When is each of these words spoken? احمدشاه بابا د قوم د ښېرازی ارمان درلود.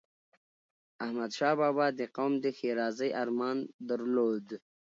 احمدشاه 1.05 1.55
بابا 1.61 1.87
د 1.99 2.01
قوم 2.15 2.33
د 2.43 2.45
ښېرازی 2.57 3.09
ارمان 3.21 3.57
درلود. 3.89 4.45